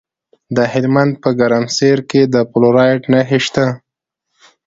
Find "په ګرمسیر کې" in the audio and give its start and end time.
1.23-2.21